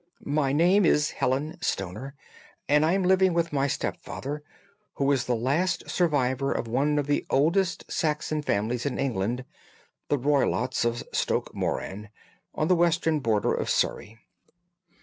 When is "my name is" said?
0.33-1.11